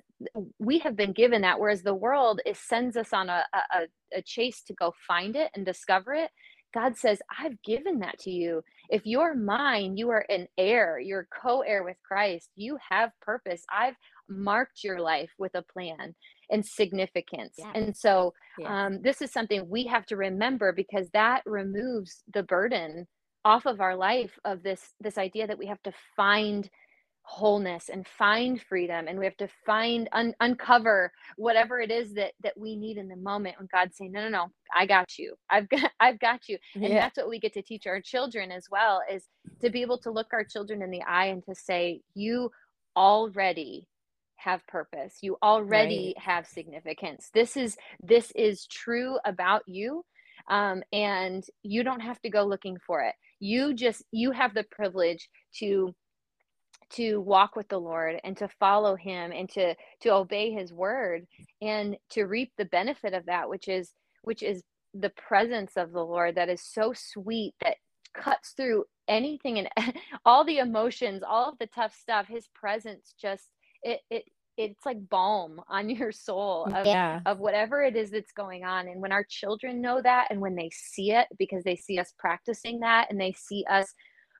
[0.60, 4.22] we have been given that, whereas the world is sends us on a, a, a
[4.22, 6.30] chase to go find it and discover it.
[6.74, 8.64] God says, I've given that to you.
[8.90, 12.50] If you're mine, you are an heir, you're co heir with Christ.
[12.56, 13.64] You have purpose.
[13.72, 13.96] I've
[14.30, 16.16] marked your life with a plan
[16.50, 17.56] and significance.
[17.58, 17.72] Yeah.
[17.76, 18.86] And so, yeah.
[18.86, 23.08] um, this is something we have to remember because that removes the burden
[23.46, 26.70] off of our life of this this idea that we have to find
[27.26, 32.34] wholeness and find freedom and we have to find un- uncover whatever it is that
[32.44, 35.34] that we need in the moment when god's saying no no no i got you
[35.50, 37.00] i've got i've got you and yeah.
[37.00, 39.24] that's what we get to teach our children as well is
[39.62, 42.50] to be able to look our children in the eye and to say you
[42.98, 43.88] already
[44.44, 45.18] have purpose.
[45.22, 46.24] You already right.
[46.24, 47.30] have significance.
[47.34, 50.04] This is this is true about you
[50.50, 53.16] um, and you don't have to go looking for it.
[53.40, 55.30] You just you have the privilege
[55.60, 55.94] to
[56.92, 61.26] to walk with the lord and to follow him and to to obey his word
[61.62, 64.62] and to reap the benefit of that which is which is
[64.94, 67.78] the presence of the lord that is so sweet that
[68.14, 69.70] cuts through anything and
[70.26, 72.28] all the emotions all of the tough stuff.
[72.28, 73.50] His presence just
[73.82, 74.24] it it
[74.58, 77.20] it's like balm on your soul of, yeah.
[77.26, 80.56] of whatever it is that's going on and when our children know that and when
[80.56, 83.94] they see it because they see us practicing that and they see us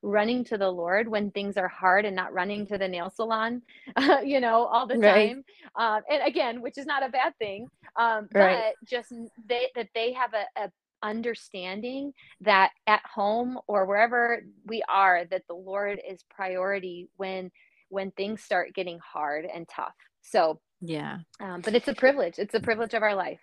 [0.04, 3.62] running to the Lord when things are hard and not running to the nail salon,
[3.96, 5.30] uh, you know, all the right.
[5.30, 5.46] time.
[5.76, 8.74] Um, and again, which is not a bad thing, um, right.
[8.82, 9.14] but just
[9.48, 10.72] they, that they have a, a
[11.02, 17.52] understanding that at home or wherever we are, that the Lord is priority when
[17.94, 19.96] when things start getting hard and tough.
[20.22, 22.36] So yeah, um, but it's a privilege.
[22.38, 23.40] It's a privilege of our life.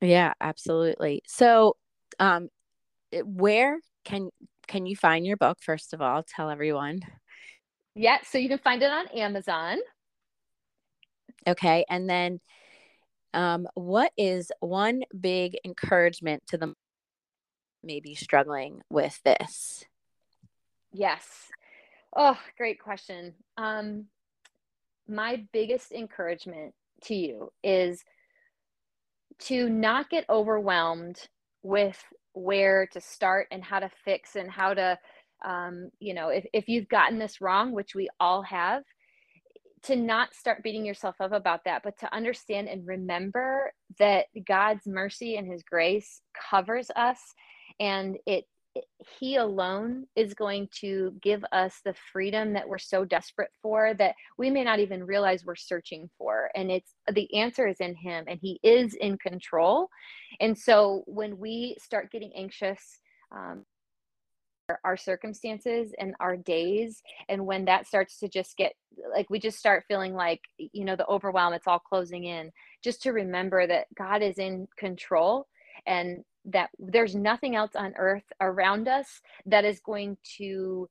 [0.00, 1.22] Yeah, absolutely.
[1.26, 1.76] So,
[2.20, 2.48] um,
[3.24, 4.30] where can
[4.66, 7.00] can you find your book first of all tell everyone
[7.94, 9.78] yeah so you can find it on amazon
[11.46, 12.40] okay and then
[13.34, 16.74] um, what is one big encouragement to the
[17.82, 19.84] maybe struggling with this
[20.92, 21.50] yes
[22.16, 23.34] oh great question.
[23.56, 24.06] Um,
[25.08, 28.04] my biggest encouragement to you is
[29.40, 31.28] to not get overwhelmed
[31.62, 32.02] with
[32.32, 34.98] where to start and how to fix and how to
[35.44, 38.82] um, you know if, if you've gotten this wrong which we all have
[39.82, 44.86] to not start beating yourself up about that, but to understand and remember that God's
[44.86, 47.18] mercy and his grace covers us
[47.80, 48.44] and it
[49.18, 54.14] he alone is going to give us the freedom that we're so desperate for that
[54.36, 56.50] we may not even realize we're searching for.
[56.54, 59.88] And it's the answer is in him and he is in control.
[60.40, 63.00] And so when we start getting anxious
[63.32, 63.64] um,
[64.84, 68.74] our circumstances and our days and when that starts to just get
[69.14, 72.50] like we just start feeling like you know the overwhelm it's all closing in
[72.84, 75.46] just to remember that god is in control
[75.86, 80.88] and that there's nothing else on earth around us that is going to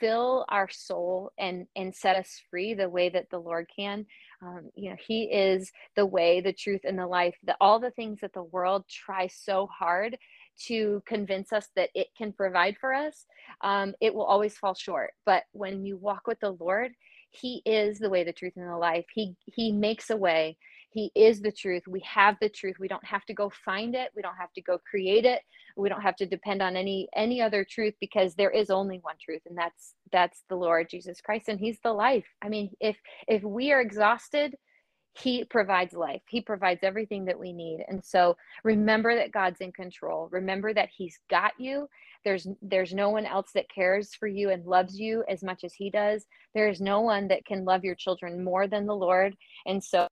[0.00, 4.06] fill our soul and and set us free the way that the lord can.
[4.42, 7.90] Um, you know he is the way the truth and the life that all the
[7.90, 10.16] things that the world tries so hard
[10.66, 13.26] to convince us that it can provide for us
[13.62, 15.12] um, it will always fall short.
[15.24, 16.92] But when you walk with the lord
[17.30, 20.56] he is the way the truth and the life he he makes a way
[20.90, 21.86] he is the truth.
[21.86, 22.76] We have the truth.
[22.78, 24.10] We don't have to go find it.
[24.16, 25.42] We don't have to go create it.
[25.76, 29.16] We don't have to depend on any any other truth because there is only one
[29.22, 32.26] truth and that's that's the Lord Jesus Christ and he's the life.
[32.42, 32.96] I mean, if
[33.28, 34.56] if we are exhausted,
[35.14, 36.22] he provides life.
[36.28, 37.84] He provides everything that we need.
[37.88, 40.28] And so remember that God's in control.
[40.30, 41.88] Remember that he's got you.
[42.24, 45.74] There's there's no one else that cares for you and loves you as much as
[45.74, 46.26] he does.
[46.54, 49.36] There is no one that can love your children more than the Lord.
[49.66, 50.08] And so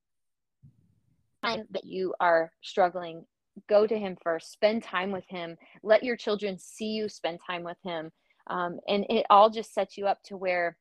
[1.42, 3.24] that you are struggling,
[3.68, 7.62] go to him first, spend time with him, let your children see you spend time
[7.62, 8.11] with him.
[8.48, 10.76] Um, and it all just sets you up to where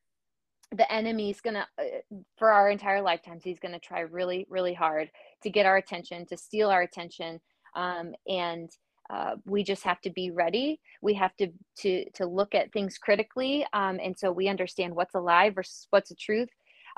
[0.74, 4.74] the enemy is going to, uh, for our entire lifetimes, he's to try really, really
[4.74, 5.10] hard
[5.42, 7.40] to get our attention, to steal our attention.
[7.74, 8.70] Um, and
[9.10, 10.80] uh, we just have to be ready.
[11.02, 11.48] We have to
[11.78, 15.86] to to look at things critically, um, and so we understand what's a lie versus
[15.90, 16.48] what's a truth.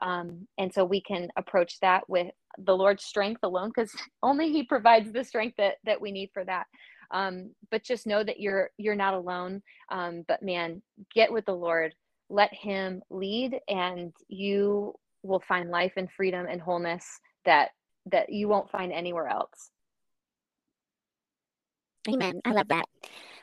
[0.01, 4.63] Um, and so we can approach that with the Lord's strength alone, because only He
[4.63, 6.67] provides the strength that that we need for that.
[7.11, 9.63] Um, but just know that you're you're not alone.
[9.91, 10.83] Um, but man,
[11.15, 11.95] get with the Lord,
[12.31, 17.05] let Him lead, and you will find life and freedom and wholeness
[17.45, 17.71] that
[18.11, 19.71] that you won't find anywhere else.
[22.09, 22.41] Amen.
[22.45, 22.87] I love that.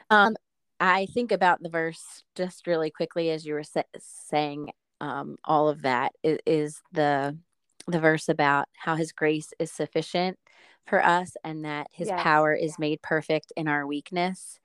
[0.09, 0.35] Um,
[0.79, 5.69] I think about the verse just really quickly as you were sa- saying um, all
[5.69, 7.37] of that is, is the
[7.87, 10.39] the verse about how his grace is sufficient
[10.87, 12.19] for us and that his yes.
[12.21, 14.59] power is made perfect in our weakness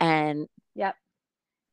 [0.00, 0.94] and yep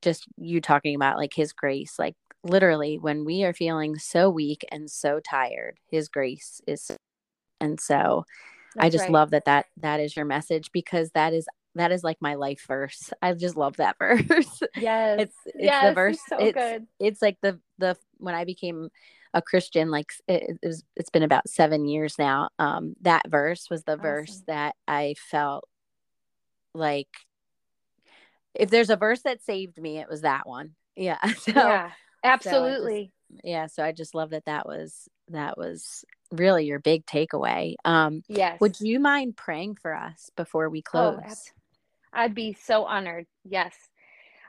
[0.02, 4.64] just you talking about like his grace like literally when we are feeling so weak
[4.72, 6.92] and so tired his grace is
[7.60, 8.24] and so
[8.76, 9.12] That's i just right.
[9.12, 11.48] love that that that is your message because that is
[11.80, 13.12] that is like my life verse.
[13.22, 14.62] I just love that verse.
[14.76, 15.22] Yes.
[15.22, 16.16] it's it's yes, the verse.
[16.16, 16.88] It's so it's, good.
[17.00, 18.90] It's like the the when I became
[19.34, 22.50] a Christian, like it, it was, it's been about seven years now.
[22.60, 24.02] Um, that verse was the awesome.
[24.02, 25.68] verse that I felt
[26.74, 27.10] like
[28.54, 30.72] if there's a verse that saved me, it was that one.
[30.96, 31.20] Yeah.
[31.40, 31.92] So, yeah.
[32.24, 33.12] Absolutely.
[33.30, 33.68] So just, yeah.
[33.68, 37.76] So I just love that that was that was really your big takeaway.
[37.86, 38.60] Um, yes.
[38.60, 41.52] Would you mind praying for us before we oh, close?
[41.52, 41.57] Oh,
[42.14, 43.26] I'd be so honored.
[43.44, 43.76] Yes.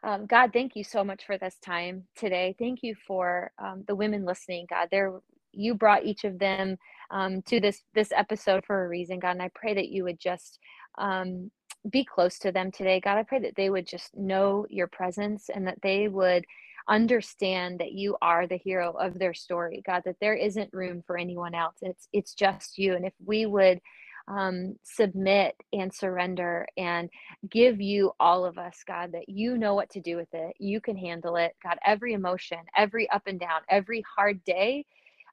[0.02, 2.54] Um, God, thank you so much for this time today.
[2.58, 4.88] Thank you for um, the women listening, God.
[4.90, 5.18] There,
[5.52, 6.76] you brought each of them
[7.10, 9.32] um, to this this episode for a reason, God.
[9.32, 10.58] And I pray that you would just
[10.98, 11.50] um,
[11.90, 13.18] be close to them today, God.
[13.18, 16.44] I pray that they would just know your presence and that they would
[16.88, 20.02] understand that you are the hero of their story, God.
[20.04, 21.76] That there isn't room for anyone else.
[21.82, 22.94] It's it's just you.
[22.94, 23.80] And if we would
[24.28, 27.10] um, submit and surrender and
[27.50, 30.54] give you all of us, God, that you know what to do with it.
[30.58, 31.78] You can handle it, God.
[31.84, 34.84] Every emotion, every up and down, every hard day,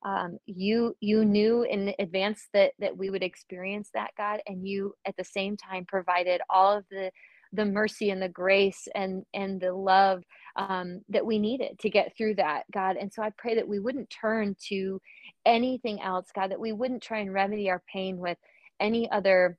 [0.06, 4.94] um, you you knew in advance that that we would experience that, God, and you
[5.06, 7.12] at the same time provided all of the
[7.54, 10.24] the mercy and the grace and and the love
[10.58, 13.80] um, that we needed to get through that god and so i pray that we
[13.80, 15.00] wouldn't turn to
[15.46, 18.38] anything else god that we wouldn't try and remedy our pain with
[18.80, 19.58] any other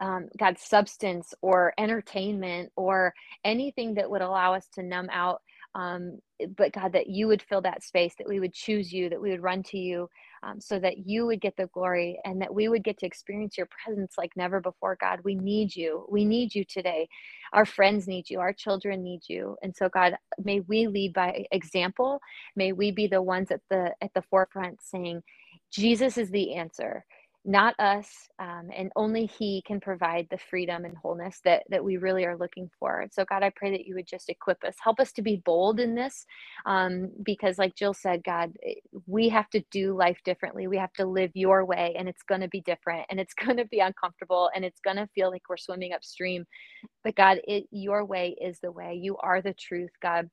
[0.00, 3.14] um, God, substance or entertainment or
[3.44, 5.40] anything that would allow us to numb out.
[5.74, 6.18] Um,
[6.56, 9.30] but God, that you would fill that space, that we would choose you, that we
[9.30, 10.08] would run to you,
[10.42, 13.58] um, so that you would get the glory and that we would get to experience
[13.58, 14.96] your presence like never before.
[15.00, 16.06] God, we need you.
[16.10, 17.08] We need you today.
[17.52, 18.40] Our friends need you.
[18.40, 19.56] Our children need you.
[19.62, 22.20] And so, God, may we lead by example.
[22.56, 25.22] May we be the ones at the at the forefront saying,
[25.70, 27.04] Jesus is the answer
[27.44, 31.98] not us um, and only he can provide the freedom and wholeness that that we
[31.98, 33.06] really are looking for.
[33.12, 34.76] So god i pray that you would just equip us.
[34.82, 36.26] Help us to be bold in this
[36.66, 38.74] um, because like jill said god eh,
[39.08, 40.68] we have to do life differently.
[40.68, 43.58] We have to live your way and it's going to be different and it's going
[43.58, 46.46] to be uncomfortable and it's going to feel like we're swimming upstream.
[47.04, 48.98] But god it, your way is the way.
[49.02, 50.30] You are the truth god.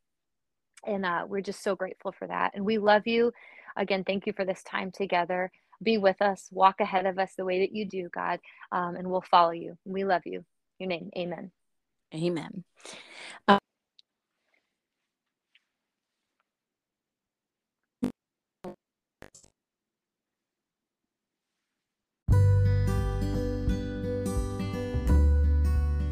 [0.87, 2.51] And uh, we're just so grateful for that.
[2.55, 3.31] And we love you.
[3.77, 5.51] Again thank you for this time together
[5.81, 8.39] be with us, walk ahead of us the way that you do, God,
[8.71, 9.77] um, and we'll follow you.
[9.85, 10.43] We love you.
[10.79, 11.51] Your name, amen.
[12.13, 12.63] Amen.
[13.47, 13.59] Uh-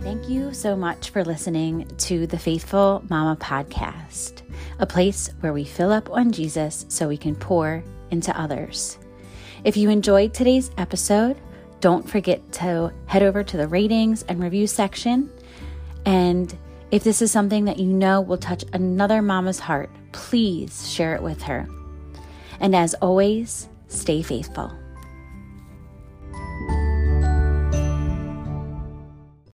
[0.01, 4.43] Thank you so much for listening to the Faithful Mama podcast,
[4.79, 8.99] a place where we fill up on Jesus so we can pour into others.
[9.65, 11.41] If you enjoyed today's episode,
[11.79, 15.27] don't forget to head over to the ratings and review section.
[16.05, 16.55] And
[16.91, 21.23] if this is something that you know will touch another mama's heart, please share it
[21.23, 21.67] with her.
[22.59, 24.71] And as always, stay faithful.